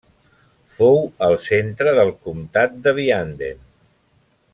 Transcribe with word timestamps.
Fou 0.75 0.95
el 1.27 1.35
centre 1.49 1.93
del 1.99 2.11
Comtat 2.25 2.81
de 2.87 2.95
Vianden. 3.01 3.63